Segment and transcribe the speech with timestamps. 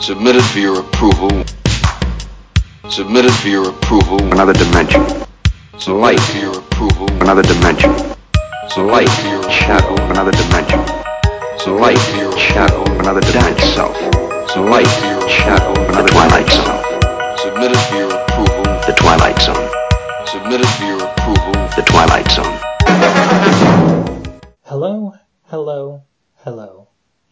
[0.00, 1.30] Submitted for your approval.
[2.88, 4.22] Submitted for your approval.
[4.32, 5.04] Another dimension.
[5.76, 6.20] Submitted Light.
[6.20, 7.10] for your approval.
[7.20, 7.92] Another dimension.
[8.68, 9.08] Submitted Light.
[9.08, 9.94] for your Shadow.
[10.10, 10.80] Another dimension.
[11.58, 11.98] Submitted Light.
[11.98, 12.84] for your Shadow.
[13.00, 13.68] Another dimension.
[13.74, 13.96] Self.
[14.50, 14.86] Submitted Light.
[14.86, 15.74] for your Shadow.
[15.74, 17.38] The Twilight Zone.
[17.38, 18.64] Submitted for your approval.
[18.86, 19.68] The Twilight Zone.
[20.26, 20.97] Submitted for your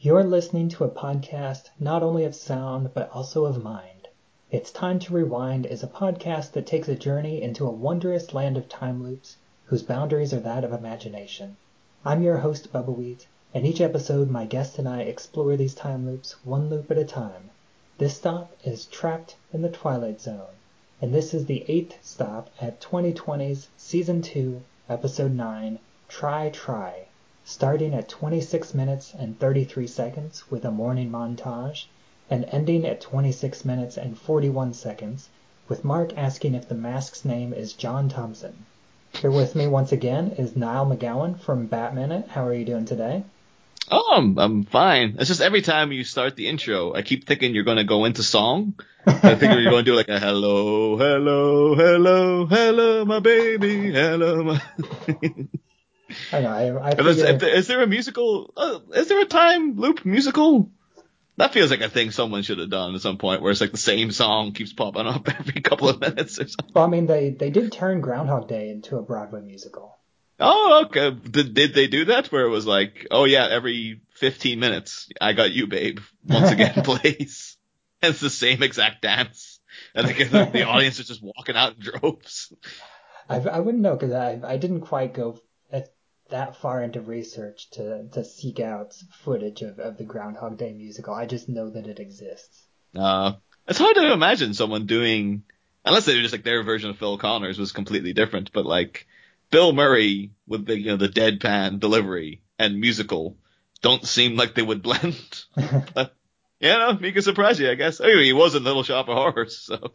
[0.06, 4.06] You're listening to a podcast not only of sound, but also of mind.
[4.52, 8.56] It's Time to Rewind is a podcast that takes a journey into a wondrous land
[8.56, 11.56] of time loops whose boundaries are that of imagination.
[12.04, 16.06] I'm your host, Bubba Wheat, and each episode my guest and I explore these time
[16.06, 17.50] loops one loop at a time.
[17.98, 20.54] This stop is Trapped in the Twilight Zone,
[21.02, 27.05] and this is the eighth stop at 2020's Season 2, Episode 9, Try Try
[27.48, 31.84] starting at 26 minutes and 33 seconds with a morning montage,
[32.28, 35.28] and ending at 26 minutes and 41 seconds
[35.68, 38.66] with Mark asking if the mask's name is John Thompson.
[39.12, 42.26] Here with me once again is Niall McGowan from Batminute.
[42.26, 43.22] How are you doing today?
[43.88, 45.14] Oh, I'm, I'm fine.
[45.20, 48.06] It's just every time you start the intro, I keep thinking you're going to go
[48.06, 48.74] into song.
[49.06, 54.42] I think you're going to do like a hello, hello, hello, hello, my baby, hello,
[54.42, 54.62] my.
[56.32, 56.50] I know.
[56.50, 58.52] I, I If there's- figure, if there- is there a musical?
[58.56, 60.70] Uh, is there a time loop musical?
[61.38, 63.70] That feels like a thing someone should have done at some point, where it's like
[63.72, 66.72] the same song keeps popping up every couple of minutes or something.
[66.74, 69.94] well, I mean, they they did turn Groundhog Day into a Broadway musical.
[70.40, 71.10] Oh, okay.
[71.12, 72.26] Did, did they do that?
[72.32, 76.00] Where it was like, oh yeah, every 15 minutes, I got you, babe.
[76.26, 77.56] Once again, please.
[78.02, 79.60] And it's the same exact dance.
[79.94, 82.52] And like, the, the audience is just walking out in droves.
[83.28, 85.38] I, I wouldn't know because I I didn't quite go
[85.72, 85.88] at
[86.30, 91.14] that far into research to to seek out footage of, of the Groundhog Day musical.
[91.14, 92.66] I just know that it exists.
[92.94, 93.34] Uh,
[93.68, 95.42] it's hard to imagine someone doing,
[95.84, 99.06] unless they were just like their version of Phil Connors was completely different, but like
[99.50, 103.36] Bill Murray with the, you know, the deadpan delivery and musical
[103.82, 105.44] don't seem like they would blend.
[105.94, 106.14] but,
[106.60, 108.00] yeah, no, he could surprise you, I guess.
[108.00, 109.92] Anyway, he was in Little Shop of Horrors, so.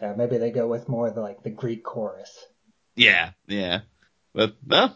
[0.00, 2.44] Yeah, maybe they go with more of the, like the Greek chorus.
[2.96, 3.80] Yeah, yeah.
[4.34, 4.92] But no,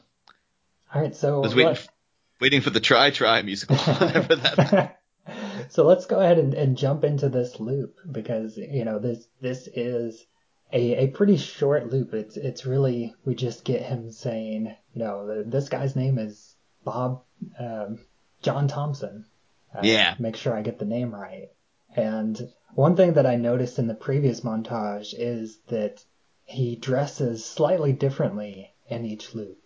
[0.94, 1.76] All right, so I was waiting,
[2.40, 3.76] waiting for the Try Try musical.
[3.76, 5.00] Whatever that.
[5.70, 9.68] so let's go ahead and, and jump into this loop because you know this this
[9.68, 10.24] is
[10.72, 12.12] a, a pretty short loop.
[12.14, 17.22] It's it's really we just get him saying you know this guy's name is Bob
[17.58, 18.00] um,
[18.42, 19.26] John Thompson.
[19.74, 20.14] Uh, Yeah.
[20.18, 21.50] Make sure I get the name right.
[21.94, 26.04] And one thing that I noticed in the previous montage is that
[26.44, 29.58] he dresses slightly differently in each loop.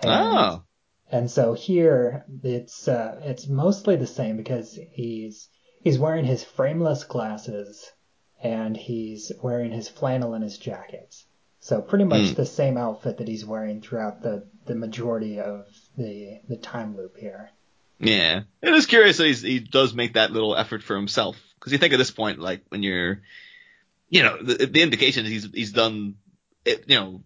[0.00, 0.62] And- Oh,
[1.12, 5.48] and so here it's uh, it's mostly the same because he's
[5.84, 7.90] he's wearing his frameless glasses
[8.42, 11.24] and he's wearing his flannel and his jackets.
[11.60, 12.34] So pretty much Hmm.
[12.34, 17.16] the same outfit that he's wearing throughout the, the majority of the the time loop
[17.16, 17.50] here.
[18.00, 18.40] yeah.
[18.62, 21.36] It is curious that he's, he does make that little effort for himself.
[21.60, 23.22] Cause you think at this point, like when you're,
[24.08, 26.16] you know, the, the indication is he's, he's done,
[26.64, 27.22] it, you know,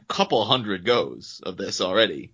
[0.00, 2.32] a couple hundred goes of this already.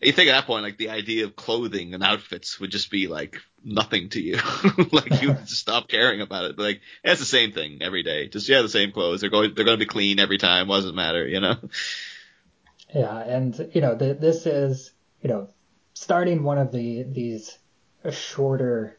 [0.00, 3.06] You think at that point, like the idea of clothing and outfits would just be
[3.06, 4.38] like nothing to you.
[4.92, 6.56] like you would just stop caring about it.
[6.56, 8.28] But like, it's the same thing every day.
[8.28, 9.20] Just, yeah, the same clothes.
[9.20, 10.68] They're going, they're going to be clean every time.
[10.68, 11.56] Doesn't matter, you know?
[12.94, 14.90] Yeah, and you know th- this is
[15.22, 15.48] you know
[15.94, 17.56] starting one of the these
[18.10, 18.98] shorter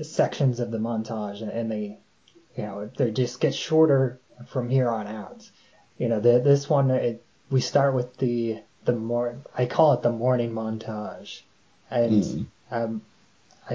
[0.00, 1.98] sections of the montage, and they
[2.56, 5.48] you know they just get shorter from here on out.
[5.98, 10.02] You know the, this one it, we start with the the more I call it
[10.02, 11.40] the morning montage,
[11.90, 12.46] and Mm.
[12.70, 13.02] um,
[13.70, 13.74] I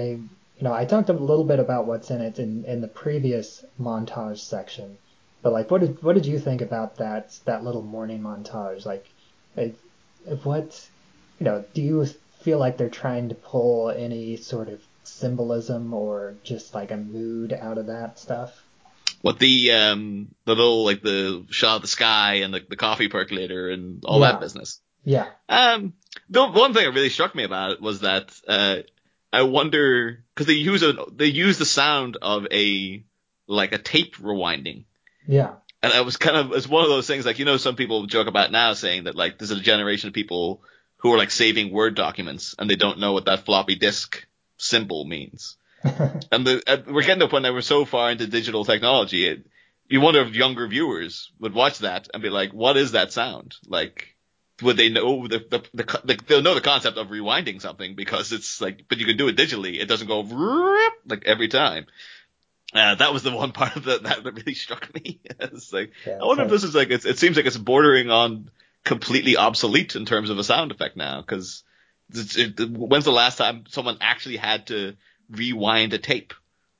[0.58, 3.64] you know I talked a little bit about what's in it in, in the previous
[3.80, 4.98] montage section,
[5.42, 9.06] but like what did what did you think about that that little morning montage like?
[10.42, 10.88] What,
[11.38, 12.04] you know, do you
[12.42, 17.52] feel like they're trying to pull any sort of symbolism or just like a mood
[17.52, 18.62] out of that stuff?
[19.22, 23.08] What the um the little like the shot of the sky and the, the coffee
[23.08, 24.32] percolator and all Yeah.
[24.32, 24.80] that business.
[25.04, 25.26] Yeah.
[25.48, 25.94] Um,
[26.28, 28.78] the one thing that really struck me about it was that uh
[29.32, 33.04] I wonder because they use a they use the sound of a
[33.46, 34.84] like a tape rewinding.
[35.26, 35.54] Yeah.
[35.82, 38.06] And it was kind of it's one of those things like you know some people
[38.06, 40.62] joke about now saying that like there's a generation of people
[40.98, 45.04] who are like saving word documents and they don't know what that floppy disk symbol
[45.04, 45.56] means.
[46.32, 49.28] and the, uh, we're getting to a point that we're so far into digital technology.
[49.28, 49.46] It,
[49.88, 53.54] you wonder if younger viewers would watch that and be like, "What is that sound?"
[53.66, 54.16] Like,
[54.62, 58.32] would they know the, the, the, the they'll know the concept of rewinding something because
[58.32, 59.80] it's like, but you can do it digitally.
[59.80, 60.20] It doesn't go
[61.06, 61.86] like every time.
[62.74, 65.20] Uh, that was the one part of the, that that really struck me.
[65.40, 68.10] it's like, Yeah, I wonder if this is like, it's, it seems like it's bordering
[68.10, 68.50] on
[68.84, 71.62] completely obsolete in terms of a sound effect now, because
[72.14, 74.96] it, when's the last time someone actually had to
[75.30, 76.34] rewind a tape?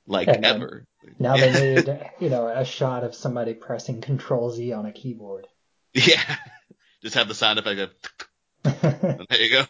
[0.05, 0.85] Like And then- ever.
[1.17, 5.47] Now they made, you know, a shot of somebody pressing Control Z on a keyboard.
[5.93, 6.35] Yeah.
[7.01, 9.63] Just have the sound effect of, and there you go.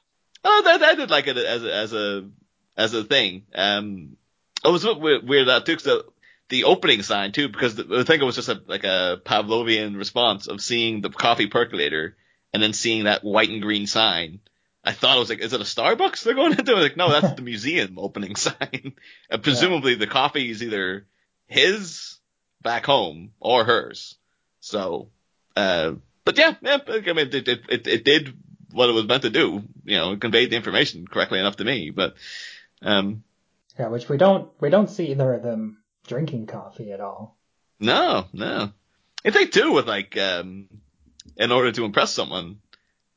[0.44, 2.30] Oh, that, I did like it as a, as a,
[2.78, 3.44] as a thing.
[3.54, 4.18] Um,
[4.64, 6.06] it was a bit weird, that too, 'cause the,
[6.50, 9.96] the opening sign too, because the, I think it was just a, like a Pavlovian
[9.98, 12.16] response of seeing the coffee percolator
[12.54, 14.40] and then seeing that white and green sign.
[14.84, 16.74] I thought it was like, is it a Starbucks they're going into?
[16.76, 18.94] Like, no, that's the museum opening sign.
[19.30, 21.06] And presumably the coffee is either
[21.46, 22.18] his
[22.62, 24.16] back home or hers.
[24.62, 25.10] So,
[25.56, 25.94] uh,
[26.30, 28.38] but yeah, yeah, I mean, it, it, it, it did
[28.72, 29.64] what it was meant to do.
[29.84, 32.14] You know, it conveyed the information correctly enough to me, but,
[32.84, 33.24] um,
[33.80, 37.36] yeah, which we don't we don't see either of them drinking coffee at all.
[37.80, 38.72] no, no.
[39.26, 40.68] I think too with like, um,
[41.36, 42.60] in order to impress someone,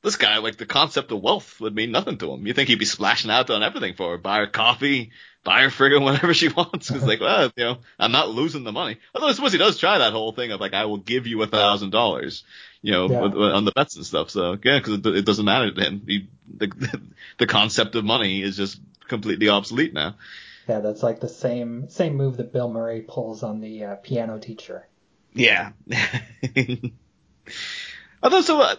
[0.02, 2.46] this guy, like the concept of wealth would mean nothing to him.
[2.46, 5.12] You think he'd be splashing out on everything for her, buy her coffee,
[5.44, 6.90] buy her friggin' whatever she wants.
[6.90, 8.98] Cause like, well, you know, I'm not losing the money.
[9.14, 11.40] Although I suppose he does try that whole thing of like, I will give you
[11.42, 12.42] a thousand dollars,
[12.80, 13.20] you know, Yeah.
[13.20, 14.30] on the bets and stuff.
[14.30, 16.02] So yeah, cause it, it doesn't matter to him.
[16.06, 17.00] He, the,
[17.38, 20.16] the concept of money is just completely obsolete now.
[20.68, 24.38] Yeah, that's like the same same move that Bill Murray pulls on the uh, piano
[24.38, 24.86] teacher.
[25.34, 25.72] Yeah.
[28.22, 28.76] Although, so uh,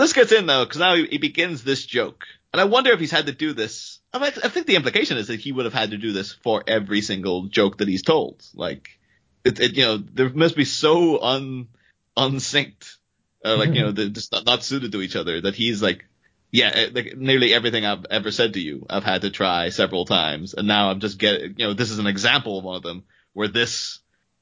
[0.00, 3.00] this gets in though, because now he, he begins this joke, and I wonder if
[3.00, 4.00] he's had to do this.
[4.12, 6.32] I, mean, I think the implication is that he would have had to do this
[6.32, 8.44] for every single joke that he's told.
[8.54, 8.98] Like,
[9.44, 11.68] it, it you know, there must be so un
[12.16, 12.98] unsynced,
[13.44, 16.04] uh, like you know, they're just not, not suited to each other that he's like.
[16.52, 20.04] Yeah, eh, like nearly everything I've ever said to you, I've had to try several
[20.04, 22.82] times, and now I'm just getting, you know, this is an example of one of
[22.82, 23.04] them
[23.34, 24.00] where this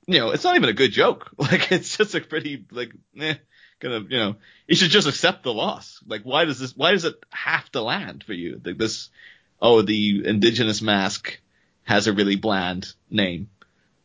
[0.09, 1.31] you know, it's not even a good joke.
[1.39, 3.35] Like, it's just a pretty, like, eh,
[3.81, 4.37] kind of, you know,
[4.67, 6.01] you should just accept the loss.
[6.07, 8.61] Like, why does this, why does it have to land for you?
[8.65, 9.11] Like this,
[9.61, 11.39] oh, the indigenous mask
[11.85, 13.49] has a really bland name.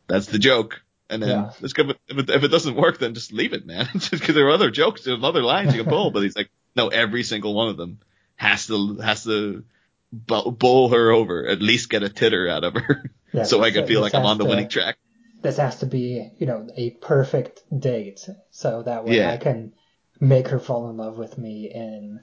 [0.06, 0.82] That's the joke.
[1.10, 1.50] And then, Yeah.
[1.60, 3.88] let's go, if it, doesn't work, then just leave it, man.
[4.10, 6.88] Because there are other jokes, there's other lines you can pull, but he's like, no,
[6.88, 7.98] every single one of them
[8.36, 9.64] has to, has to
[10.12, 13.10] bowl her over, at least get a titter out of her.
[13.32, 14.96] Yeah, so I can feel like I'm on the to- winning track.
[15.44, 19.30] This has to be, you know, a perfect date, so that way Yeah.
[19.30, 19.74] I can
[20.18, 22.20] make her fall in love with me in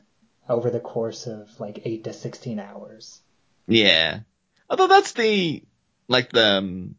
[0.50, 3.22] over the course of like eight to sixteen hours.
[3.68, 4.22] Yeah.
[4.68, 5.64] Although that's the,
[6.08, 6.96] like the, um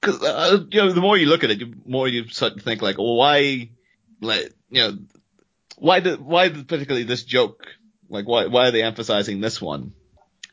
[0.00, 2.62] 'cause uh, you know, the more you look at it, the more you start to
[2.62, 3.70] think like, well, why,
[4.20, 4.98] like, you know,
[5.76, 7.66] why the, why particularly this joke?
[8.08, 9.92] Like, why, why are they emphasizing this one?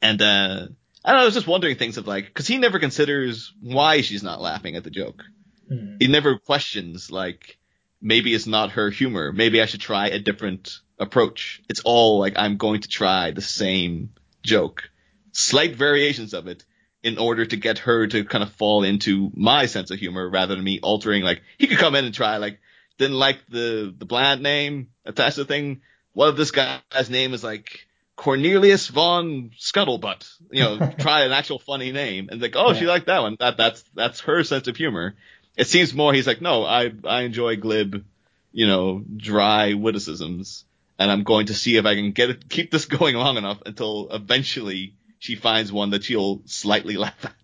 [0.01, 0.67] And, uh,
[1.03, 4.01] I don't know, I was just wondering things of like, cause he never considers why
[4.01, 5.23] she's not laughing at the joke.
[5.67, 5.97] Hmm.
[6.00, 7.57] He never questions like,
[8.01, 9.31] maybe it's not her humor.
[9.31, 11.61] Maybe I should try a different approach.
[11.69, 14.13] It's all like, I'm going to try the same
[14.44, 14.89] joke
[15.33, 16.63] slight variations of it
[17.01, 20.56] in order to get her to kind of fall into my sense of humor rather
[20.56, 22.59] than me altering like he could come in and try like
[22.97, 25.81] didn't like the the bland name attached to the thing.
[26.13, 27.88] What if this guy's name is like
[28.23, 30.25] Cornelius von Scuttlebutt?
[30.49, 33.35] You know, try an actual funny name and like, oh, she liked that one.
[33.37, 35.15] That that's that's her sense of humor.
[35.57, 38.06] It seems more he's like, no, I I enjoy glib,
[38.53, 40.63] you know, dry witticisms,
[40.97, 43.61] and I'm going to see if I can get it keep this going long enough
[43.65, 47.35] until eventually she finds one that she'll slightly laugh at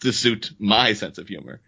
[0.00, 1.60] to suit my sense of humor.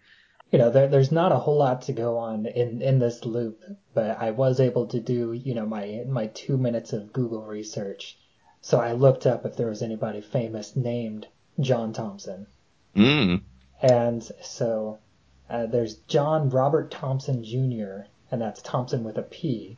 [0.51, 3.63] you know, there, there's not a whole lot to go on in, in this loop,
[3.93, 8.17] but I was able to do, you know, my my two minutes of Google research.
[8.65, 11.27] So I looked up if there was anybody famous named
[11.59, 12.47] John Thompson,
[12.95, 13.41] Mm.
[13.81, 14.99] and so
[15.49, 19.77] uh, there's John Robert Thompson Jr., and that's Thompson with a P.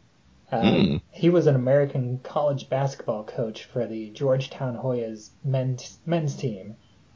[0.51, 0.97] Uh, Hmm.
[1.11, 6.75] He was an American college basketball coach for the Georgetown Hoyas men's men's team,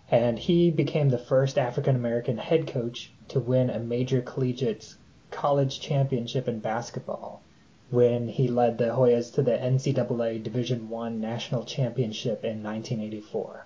[0.09, 4.95] and he became the first African American head coach to win a major collegiate
[5.29, 7.43] college championship in basketball
[7.91, 13.65] when he led the Hoyas to the NCAA Division One national championship in 1984.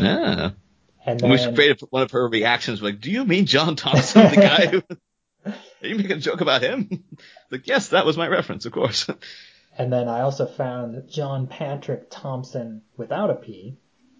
[0.00, 0.52] Ah.
[1.06, 4.28] And we then, should create one of her reactions like, do you mean John Thompson,
[4.28, 4.82] the guy who,
[5.46, 7.04] are you making a joke about him?
[7.50, 9.08] like, yes, that was my reference, of course.
[9.78, 13.76] and then I also found John Patrick Thomson without a P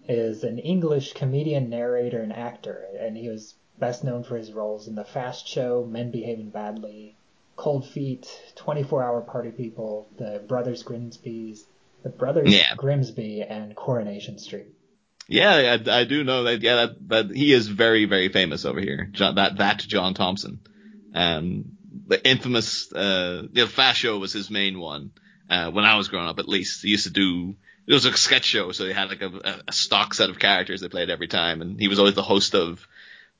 [0.07, 4.87] is an English comedian, narrator, and actor, and he was best known for his roles
[4.87, 7.15] in The Fast Show, Men Behaving Badly,
[7.61, 11.63] Cold Feet, 24 Hour Party People, The Brothers Grimsby's,
[12.01, 12.73] The Brothers Yeah.
[12.75, 14.65] Grimsby, and Coronation Street.
[15.27, 16.63] Yeah, I, I do know that.
[16.63, 19.07] Yeah, that, that he is very, very famous over here.
[19.11, 20.61] John, that that John Thomson,
[21.13, 21.77] um,
[22.07, 25.11] the infamous uh, you know, Show was his main one
[25.47, 26.39] uh, when I was growing up.
[26.39, 27.55] At least he used to do.
[27.85, 30.81] It was a sketch show, so they had like a, a stock set of characters
[30.81, 32.87] they played every time, and he was always the host of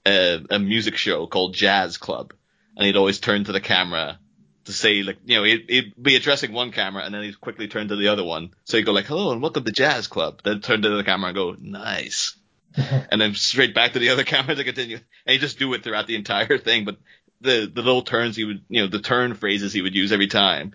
[0.05, 2.33] a, a music show called Jazz Club,
[2.75, 4.19] and he'd always turn to the camera
[4.65, 7.67] to say like you know he'd, he'd be addressing one camera and then he'd quickly
[7.67, 8.51] turn to the other one.
[8.65, 10.41] So he'd go like hello and welcome to jazz club.
[10.43, 12.37] Then turn to the camera and go nice.
[13.11, 14.95] And then straight back to the other camera to continue.
[14.95, 16.97] And he'd just do it throughout the entire thing but
[17.41, 20.27] the the little turns he would you know the turn phrases he would use every
[20.27, 20.73] time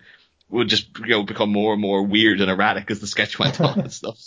[0.49, 3.59] would just you know become more and more weird and erratic as the sketch went
[3.59, 4.19] on and stuff.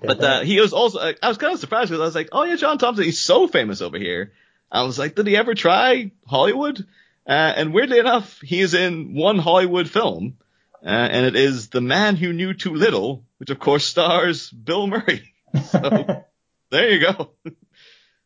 [0.00, 2.44] But uh, he was also I was kind of surprised because I was like oh
[2.44, 4.32] yeah John Thomson he's so famous over here
[4.74, 6.84] I was like did he ever try Hollywood
[7.26, 10.36] uh, and weirdly enough, he is in one Hollywood film,
[10.84, 14.86] uh, and it is The Man Who Knew Too Little, which of course stars Bill
[14.86, 15.30] Murray.
[15.70, 16.24] So
[16.70, 17.30] there you go.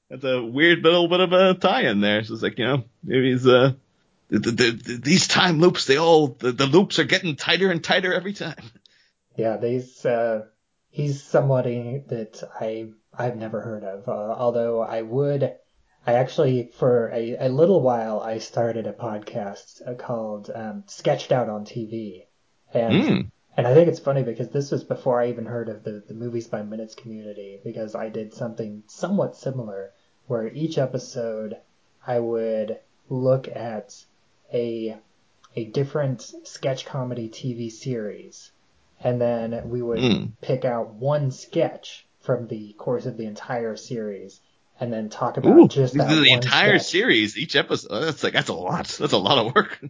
[0.09, 2.25] That's a weird little bit of a tie-in there.
[2.25, 3.75] So it's like, you know, maybe he's, uh,
[4.31, 7.85] the, the, the, these time loops, they all, the, the loops are getting tighter and
[7.85, 8.63] tighter every time.
[9.37, 10.47] Yeah, these, uh,
[10.89, 15.53] he's somebody that I, I've never heard of, uh, although I would,
[16.09, 21.33] I actually, for a, a little while, I started a podcast uh, called um, Sketched
[21.33, 22.25] Out on TV.
[22.73, 23.31] And, Mm.
[23.59, 26.15] and I think it's funny because this was before I even heard of the, the
[26.15, 29.93] Movies by Minutes community because I did something somewhat similar
[30.29, 31.59] where each episode
[32.07, 32.79] I would
[33.11, 33.95] look at
[34.51, 34.97] a,
[35.57, 38.51] a different sketch comedy TV series.
[38.99, 40.33] And then we would Mm.
[40.41, 44.41] pick out one sketch from the course of the entire series
[44.81, 48.01] and then talk about Ooh, just this that is the entire series, each episode.
[48.01, 48.87] That's like, that's a lot.
[48.87, 49.81] That's a lot of work.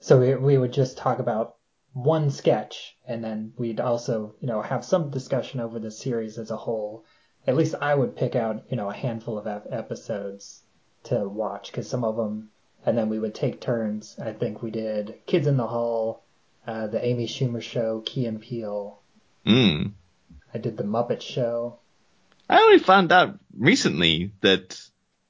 [0.00, 1.56] So we, we would just talk about
[1.92, 6.50] one sketch, and then we'd also, you know, have some discussion over the series as
[6.50, 7.04] a whole.
[7.46, 10.62] At least I would pick out, you know, a handful of episodes
[11.04, 12.50] to watch, because some of them,
[12.86, 14.16] and then we would take turns.
[14.22, 16.22] I think we did Kids in the Hall,
[16.66, 19.00] uh, the Amy Schumer Show, Key and Peele.
[19.46, 19.92] Mm.
[20.54, 21.78] I did the Muppet Show.
[22.50, 24.80] I only found out recently that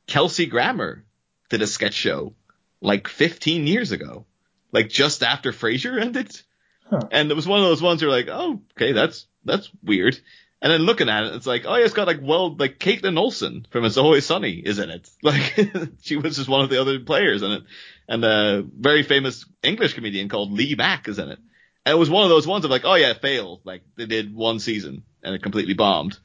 [0.07, 1.05] Kelsey Grammer
[1.51, 2.35] did a sketch show
[2.81, 4.25] like 15 years ago,
[4.73, 6.41] like just after Frasier ended.
[6.89, 7.03] Huh.
[7.13, 10.19] And it was one of those ones you're like, oh, okay, that's, that's weird.
[10.63, 13.19] And then looking at it, it's like, oh yeah, it's got like, well, like Kaitlin
[13.19, 15.09] Olson from It's Always Sunny is in it.
[15.23, 15.55] Like,
[16.01, 17.63] she was just one of the other players in it.
[18.09, 21.39] And a very famous English comedian called Lee Mack is in it.
[21.85, 23.61] And it was one of those ones of like, oh yeah, it failed.
[23.65, 26.19] Like, they did one season and it completely bombed.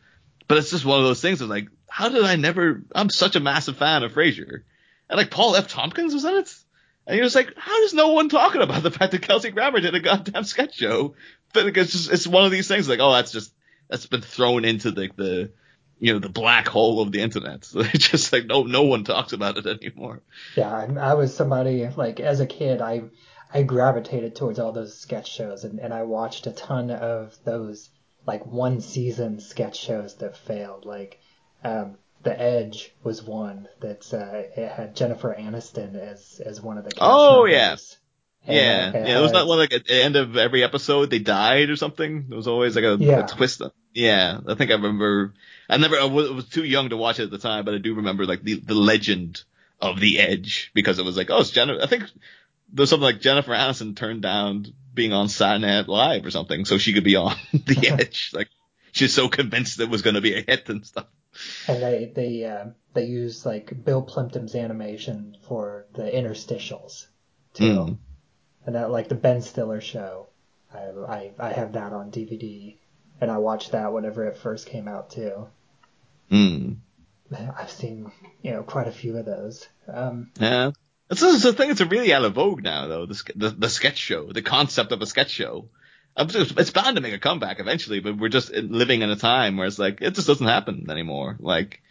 [0.47, 3.35] But it's just one of those things of like, how did I never, I'm such
[3.35, 4.63] a massive fan of Frasier.
[5.09, 5.67] And like Paul F.
[5.67, 6.53] Tompkins was in it.
[7.07, 9.79] And he was like, how is no one talking about the fact that Kelsey Grammer
[9.79, 11.15] did a goddamn sketch show?
[11.53, 13.53] But it's just, it's one of these things like, oh, that's just,
[13.89, 15.51] that's been thrown into the, the,
[15.99, 17.65] you know, the black hole of the internet.
[17.75, 20.21] So it's just like, no, no one talks about it anymore.
[20.55, 23.03] Yeah, I was somebody like as a kid, I
[23.53, 27.89] I gravitated towards all those sketch shows, and, and I watched a ton of those
[28.25, 30.85] like one season sketch shows that failed.
[30.85, 31.19] Like
[31.63, 36.83] um, The Edge was one that uh, it had Jennifer Aniston as as one of
[36.85, 37.67] the cast Oh, yeah.
[37.69, 37.97] members.
[38.47, 38.89] And Yeah.
[38.89, 39.19] it Yeah.
[39.19, 42.25] It was not one like at the end of every episode they died or something.
[42.29, 43.25] There was always like a, Yeah.
[43.25, 43.61] a twist.
[43.93, 44.39] Yeah.
[44.47, 45.33] I think I remember,
[45.69, 47.77] I never, I was, was too young to watch it at the time, but I
[47.79, 49.43] do remember like the, the legend
[49.81, 52.03] of the edge because it was like, oh, it's Jennifer, I think
[52.73, 56.77] there's something like Jennifer Aniston turned down being on Saturday Night Live or something so
[56.77, 58.31] she could be on the edge.
[58.33, 58.49] Like
[58.91, 61.07] she's so convinced it was going to be a hit and stuff.
[61.67, 67.07] and they they uh, they use like Bill Plympton's animation for the interstitials
[67.53, 67.63] too.
[67.63, 67.97] Mm.
[68.65, 70.27] and that like the Ben Stiller show.
[70.73, 72.75] I, I I have that on DVD,
[73.21, 75.47] and I watched that whenever it first came out too.
[76.31, 76.77] Mm.
[77.57, 78.11] I've seen
[78.41, 79.67] you know quite a few of those.
[79.87, 80.71] Um, Yeah.
[81.09, 81.69] It's just the thing.
[81.69, 83.05] It's really out of vogue now, though.
[83.05, 85.69] The, the the sketch show, the concept of a sketch show.
[86.17, 89.67] It's bound to make a comeback eventually, but we're just living in a time where
[89.67, 91.35] it's like it just doesn't happen anymore.
[91.39, 91.81] Like,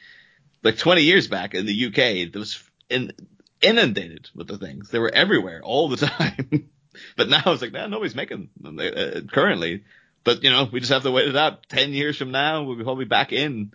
[0.63, 3.13] like 20 years back in the UK, it was in,
[3.61, 4.91] inundated with the things.
[4.91, 6.71] They were everywhere all the time.
[7.17, 9.85] but now it's like, man, nobody's making them uh, currently.
[10.25, 11.69] But you know, we just have to wait it out.
[11.69, 13.73] Ten years from now, we'll be probably back in.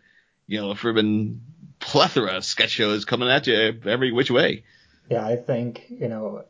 [0.47, 1.41] You know, for been
[1.79, 4.63] plethora of sketch shows coming at you every which way.
[5.09, 6.45] Yeah, I think you know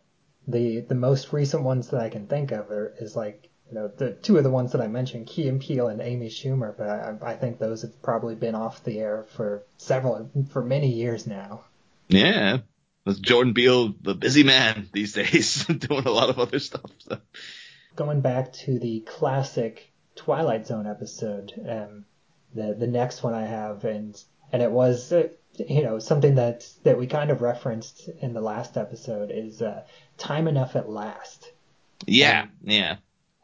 [0.48, 3.88] the the most recent ones that I can think of are, is like you know
[3.88, 6.90] the two of the ones that I mentioned, Key and Peele and Amy Schumer, but
[6.90, 11.26] I, I think those have probably been off the air for several for many years
[11.26, 11.66] now.
[12.08, 12.60] Yeah.
[13.22, 16.92] Jordan Peele, the busy man these days, doing a lot of other stuff.
[17.00, 17.18] So.
[17.96, 22.06] going back to the classic Twilight Zone episode, um,
[22.54, 26.68] the the next one I have, and and it was uh, you know something that
[26.84, 29.84] that we kind of referenced in the last episode is uh,
[30.18, 31.52] time enough at last.
[32.06, 32.98] Yeah, yeah.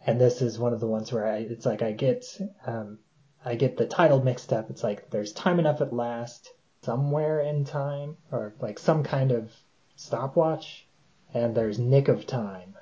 [0.06, 2.26] and this is one of the ones where I, it's like I get
[2.66, 3.00] um,
[3.44, 4.70] I get the title mixed up.
[4.70, 6.52] It's like there's time enough at last,
[6.84, 9.52] somewhere in time, or like some kind of
[9.96, 10.88] stopwatch,
[11.34, 12.76] and there's nick of time.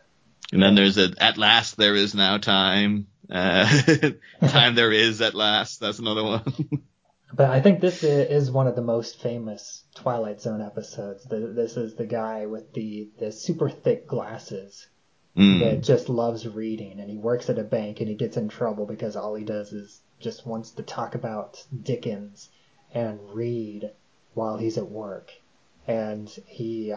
[0.52, 3.08] And then there's a at last there is now time.
[3.30, 3.66] Uh,
[4.48, 5.80] time there is at last.
[5.80, 6.44] That's another one.
[7.36, 11.24] But I think this is one of the most famous Twilight Zone episodes.
[11.26, 14.88] The, this is the guy with the the super thick glasses
[15.36, 15.62] Mm.
[15.62, 18.86] that just loves reading, and he works at a bank, and he gets in trouble
[18.86, 22.50] because all he does is just wants to talk about Dickens
[22.94, 23.90] and read
[24.36, 25.32] while he's at work,
[25.88, 26.94] and he,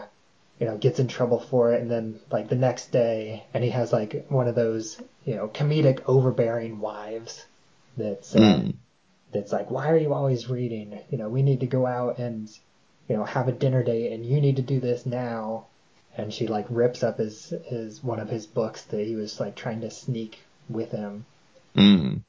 [0.59, 3.71] you know, gets in trouble for it, and then like the next day, and he
[3.71, 7.43] has like one of those, you know, comedic overbearing wives
[7.97, 8.75] that's uh, Mm.
[9.31, 10.99] That's like, why are you always reading?
[11.09, 12.49] You know, we need to go out and,
[13.07, 15.65] you know, have a dinner date, and you need to do this now.
[16.17, 19.55] And she like rips up his his one of his books that he was like
[19.55, 21.25] trying to sneak with him.
[21.75, 22.21] Mm.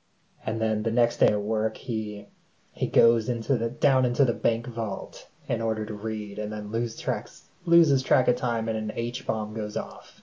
[0.45, 2.27] And then the next day at work, he
[2.73, 6.71] he goes into the down into the bank vault in order to read, and then
[6.71, 10.21] lose tracks loses track of time, and an H bomb goes off.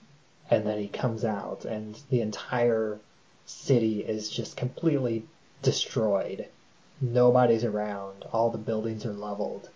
[0.48, 3.00] And then he comes out, and the entire
[3.46, 5.24] city is just completely
[5.62, 6.48] destroyed.
[7.00, 8.24] Nobody's around.
[8.32, 9.68] All the buildings are leveled.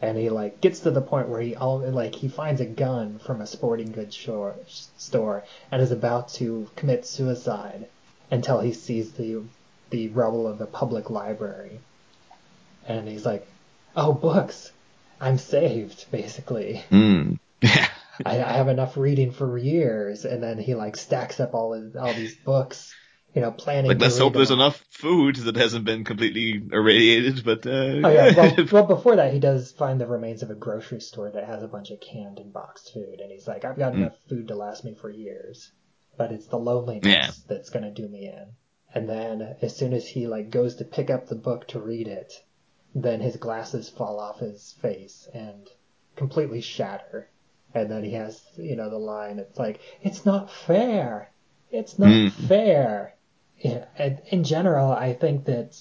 [0.00, 3.18] And he like gets to the point where he all like he finds a gun
[3.18, 4.54] from a sporting goods shore,
[4.96, 5.42] store
[5.72, 7.88] and is about to commit suicide
[8.30, 9.42] until he sees the
[9.90, 11.80] the rubble of the public library.
[12.86, 13.46] And he's like,
[13.96, 14.70] "Oh, books!
[15.20, 17.40] I'm saved!" Basically, Mm.
[17.62, 17.90] I,
[18.42, 20.24] I have enough reading for years.
[20.24, 22.94] And then he like stacks up all his, all these books,
[23.34, 23.90] you know, planning.
[23.90, 27.70] Like let's hope there's enough food that hasn't been completely irradiated, but uh,
[28.04, 28.34] Oh yeah.
[28.36, 31.62] Well, well, before that, he does find the remains of a grocery store that has
[31.62, 34.00] a bunch of canned and boxed food, and he's like, "I've got Hmm.
[34.02, 35.70] enough food to last me for years,
[36.16, 37.30] but it's the loneliness Yeah.
[37.48, 38.46] that's gonna do me in."
[38.94, 42.08] And then, as soon as he like goes to pick up the book to read
[42.08, 42.32] it,
[42.94, 45.68] then his glasses fall off his face and
[46.16, 47.30] completely shatter.
[47.74, 49.38] And then he has, you know, the line.
[49.38, 51.30] It's like, "It's not fair.
[51.70, 52.30] It's not Mm.
[52.30, 53.14] fair."
[53.60, 53.86] Yeah,
[54.30, 55.76] in general, I think that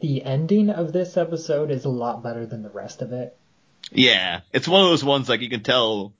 [0.00, 3.36] the ending of this episode is a lot better than the rest of it.
[3.90, 6.14] Yeah, it's one of those ones like you can tell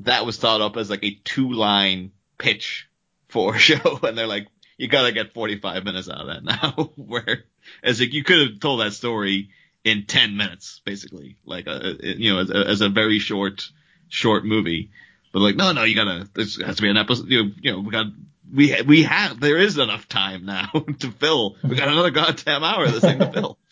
[0.00, 2.88] that was thought up as like a two line pitch
[3.28, 6.90] for a show, and they're like, you gotta get 45 minutes out of that now.
[6.96, 7.44] Where,
[7.82, 9.50] as like you could have told that story
[9.84, 13.68] in 10 minutes, basically, like a, you know, as a, as a very short,
[14.08, 14.90] short movie.
[15.32, 17.90] But like, no, no, you gotta, this has to be an episode, you know we
[17.90, 18.06] got,
[18.54, 20.68] we, ha- we have, there is enough time now
[21.00, 21.56] to fill.
[21.62, 23.58] We got another goddamn hour of this thing to fill.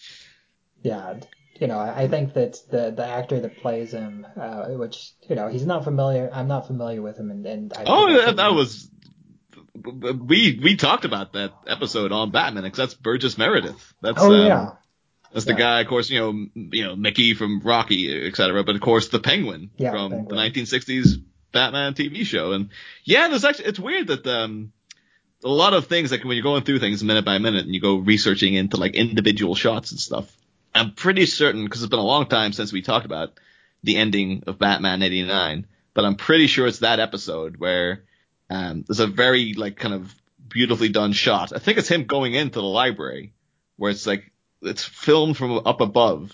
[0.84, 1.14] Yeah,
[1.60, 5.46] you know, I think that the the actor that plays him, uh, which you know,
[5.46, 6.28] he's not familiar.
[6.32, 8.90] I'm not familiar with him, and, and I Oh, that, that was.
[9.84, 13.94] We we talked about that episode on Batman because that's Burgess Meredith.
[14.02, 14.70] That's Oh um, yeah,
[15.32, 15.58] that's the yeah.
[15.58, 18.64] guy, of course, you know, you know Mickey from Rocky, etc.
[18.64, 20.36] But of course, the Penguin Yeah, from Penguin.
[20.54, 22.52] the 1960s Batman TV show.
[22.52, 22.70] And
[23.04, 24.72] yeah, there's actually it's weird that um
[25.44, 27.80] a lot of things like when you're going through things minute by minute and you
[27.80, 30.34] go researching into like individual shots and stuff.
[30.74, 33.38] I'm pretty certain because it's been a long time since we talked about
[33.82, 38.04] the ending of Batman 89, but I'm pretty sure it's that episode where
[38.48, 40.14] um, there's a very like kind of
[40.48, 41.52] beautifully done shot.
[41.54, 43.32] I think it's him going into the library
[43.76, 44.30] where it's like
[44.62, 46.32] it's filmed from up above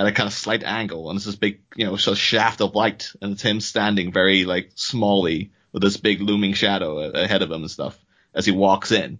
[0.00, 2.62] at a kind of slight angle, and it's this big, you know, sort of shaft
[2.62, 7.42] of light, and it's him standing very like smallly with this big looming shadow ahead
[7.42, 7.98] of him and stuff
[8.32, 9.18] as he walks in.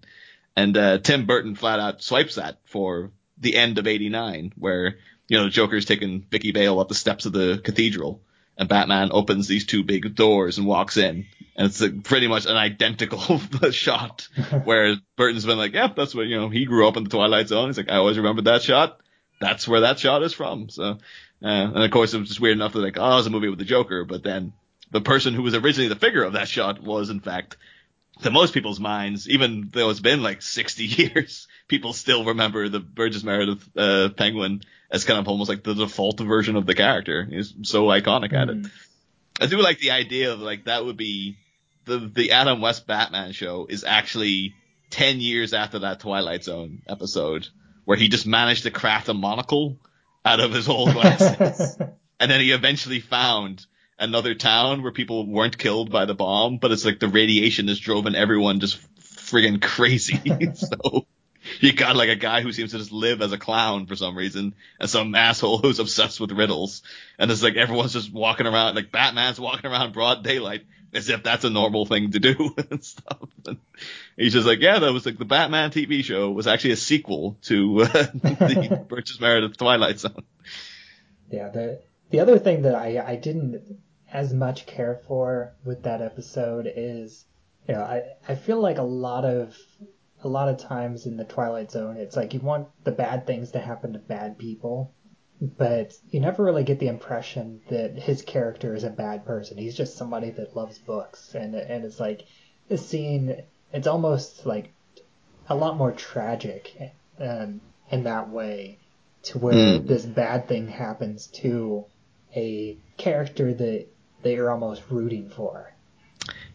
[0.56, 4.96] And uh, Tim Burton flat out swipes that for the end of '89, where
[5.28, 8.22] you know Joker's taking Vicki Vale up the steps of the cathedral,
[8.56, 12.46] and Batman opens these two big doors and walks in, and it's like pretty much
[12.46, 13.38] an identical
[13.70, 14.28] shot.
[14.64, 17.48] Where Burton's been like, "Yep, that's what you know." He grew up in the Twilight
[17.48, 17.68] Zone.
[17.68, 18.98] He's like, "I always remembered that shot.
[19.40, 20.96] That's where that shot is from." So, uh,
[21.42, 23.59] and of course, it was just weird enough that like, oh, it's a movie with
[23.59, 24.53] the Joker, but then
[24.90, 27.57] the person who was originally the figure of that shot was in fact
[28.22, 32.81] to most people's minds, even though it's been like 60 years, people still remember the
[32.81, 37.24] Burgess Meredith uh, penguin as kind of almost like the default version of the character.
[37.24, 38.62] He's so iconic at it.
[38.62, 38.70] Mm.
[39.40, 41.38] I do like the idea of like that would be
[41.87, 44.55] the the Adam West Batman show is actually
[44.90, 47.48] 10 years after that Twilight Zone episode
[47.90, 49.76] where he just managed to craft a monocle
[50.24, 51.76] out of his old glasses.
[52.20, 53.66] and then he eventually found
[53.98, 57.81] another town where people weren't killed by the bomb, but it's like the radiation is
[57.81, 60.20] driving everyone just friggin' crazy.
[60.55, 61.05] so
[61.59, 64.16] you got like a guy who seems to just live as a clown for some
[64.16, 66.85] reason, and some asshole who's obsessed with riddles,
[67.18, 71.24] and it's like everyone's just walking around, like Batman's walking around broad daylight as if
[71.24, 73.18] that's a normal thing to do and stuff.
[73.46, 73.59] And
[74.20, 77.38] he's just like, yeah, that was like the Batman TV show was actually a sequel
[77.42, 80.24] to uh, the Burgess Meredith Twilight Zone.
[81.30, 83.78] Yeah, the the other thing that I I didn't
[84.12, 87.24] as much care for with that episode is,
[87.68, 89.56] you know, I I feel like a lot of
[90.22, 93.52] a lot of times in the Twilight Zone, it's like you want the bad things
[93.52, 94.92] to happen to bad people,
[95.40, 99.56] but you never really get the impression that his character is a bad person.
[99.56, 102.26] He's just somebody that loves books, and and it's like
[102.68, 103.42] the scene.
[103.72, 104.72] It's almost like
[105.48, 106.76] a lot more tragic
[107.18, 108.78] um, in that way,
[109.24, 109.87] to where Mm.
[109.87, 111.85] this bad thing happens to
[112.35, 113.87] a character that
[114.22, 115.72] they are almost rooting for.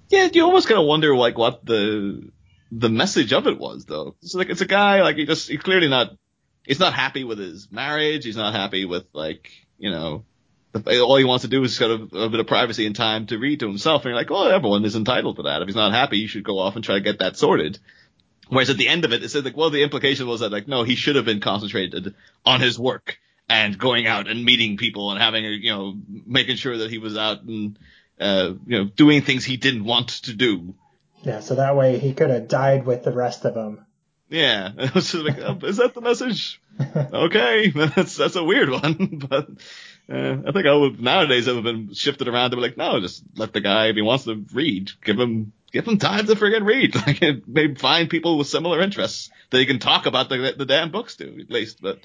[0.10, 2.30] Yeah, you almost kind of wonder like what the
[2.71, 4.15] the message of it was though.
[4.21, 6.15] It's like it's a guy like he just he's clearly not
[6.65, 8.23] he's not happy with his marriage.
[8.25, 10.25] He's not happy with like you know
[10.75, 13.38] all he wants to do is kind of a bit of privacy and time to
[13.38, 14.03] read to himself.
[14.03, 15.61] And you're like, well, everyone is entitled to that.
[15.61, 17.79] If he's not happy, you should go off and try to get that sorted.
[18.49, 20.67] Whereas at the end of it, it says like, well, the implication was that like,
[20.67, 22.13] no, he should have been concentrated
[22.45, 23.17] on his work
[23.49, 26.97] and going out and meeting people and having, a, you know, making sure that he
[26.97, 27.79] was out and,
[28.19, 30.75] uh, you know, doing things he didn't want to do.
[31.23, 33.85] Yeah, so that way he could have died with the rest of them.
[34.29, 36.61] Yeah, it was just like, oh, is that the message?
[36.95, 39.49] okay, that's that's a weird one, but
[40.12, 42.78] uh, I think I would nowadays it would have been shifted around to be like,
[42.78, 46.26] no, just let the guy if he wants to read, give him give him time
[46.28, 46.96] to friggin' read.
[47.08, 50.91] Like maybe find people with similar interests that he can talk about the the damn
[50.91, 51.82] books to at least.
[51.82, 52.00] But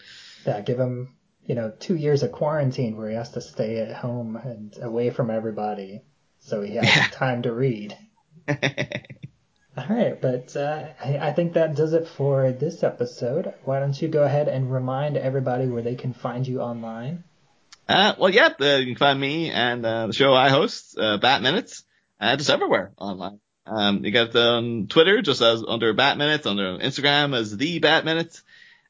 [0.46, 3.92] Yeah, give him, you know, two years of quarantine where he has to stay at
[3.94, 6.02] home and away from everybody,
[6.38, 7.08] so he has Yeah.
[7.12, 7.96] time to read.
[9.76, 13.54] All right, but uh, I think that does it for this episode.
[13.64, 17.22] Why don't you go ahead and remind everybody where they can find you online?
[17.90, 21.18] Uh, well, yeah, uh, you can find me and uh, the show I host, uh,
[21.18, 21.82] Bat Minutes,
[22.20, 23.40] uh, just everywhere online.
[23.66, 28.04] Um, you got on Twitter just as under Bat Minutes, under Instagram as the Bat
[28.04, 28.44] Minutes.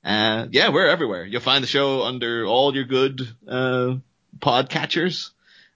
[0.05, 1.25] Uh, yeah, we're everywhere.
[1.25, 5.31] You'll find the show under all your good podcatchers.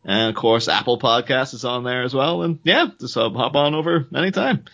[0.04, 2.42] And of course, Apple Podcast is on there as well.
[2.42, 4.66] And yeah, just hop on over anytime.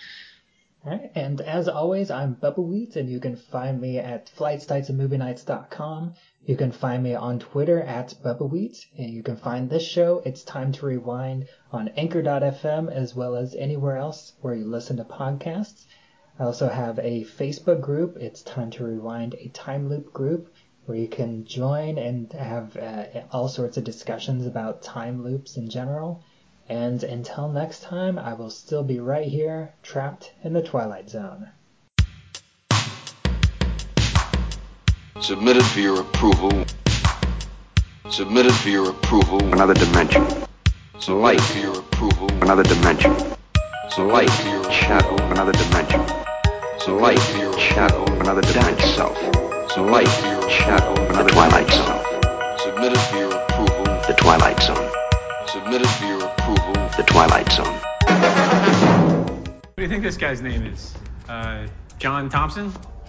[0.84, 6.14] All right, and as always, I'm Bubba Wheat, and you can find me at flightstitesandmovienights.com.
[6.46, 10.22] You can find me on Twitter at Bubba Wheat, and you can find this show,
[10.24, 15.04] It's Time to Rewind, on Anchor.fm as well as anywhere else where you listen to
[15.04, 15.84] podcasts.
[16.38, 20.50] I also have a Facebook group, It's Time to Rewind, a time loop group,
[20.86, 25.68] where you can join and have uh, all sorts of discussions about time loops in
[25.68, 26.22] general.
[26.70, 31.50] And until next time, I will still be right here, trapped in the Twilight Zone.
[35.20, 36.64] Submitted for your approval.
[38.08, 39.38] Submitted for your approval.
[39.52, 40.26] Another dimension.
[40.98, 41.40] Submitted light.
[41.40, 42.30] for your approval.
[42.42, 43.14] Another dimension.
[43.90, 44.30] So light.
[44.30, 45.16] for your Shadow.
[45.30, 46.00] Another dimension.
[46.78, 47.18] So light.
[47.18, 48.04] for your Shadow.
[48.20, 48.88] Another dimension.
[48.88, 49.16] Self.
[49.72, 50.08] Submitted Light.
[50.08, 50.94] for your Shadow.
[51.10, 52.58] Another Twilight Zone.
[52.58, 53.84] Submitted for your approval.
[54.06, 54.90] The Twilight Zone.
[55.46, 56.72] Submitted for your approval.
[56.96, 57.76] The Twilight Zone.
[59.60, 60.94] What do you think this guy's name is?
[61.28, 61.66] Uh,
[61.98, 62.72] John Thompson?